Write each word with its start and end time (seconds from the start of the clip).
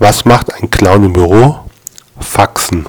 Was 0.00 0.24
macht 0.24 0.54
ein 0.54 0.70
Clown 0.70 1.04
im 1.04 1.12
Büro? 1.12 1.60
Faxen. 2.18 2.86